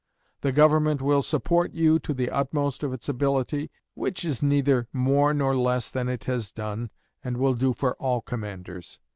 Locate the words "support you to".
1.21-2.11